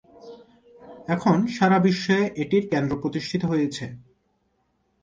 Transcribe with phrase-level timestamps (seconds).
[1.07, 3.85] এখন সারাবিশ্বে এটির কেন্দ্র প্রতিষ্ঠিত হয়েছে।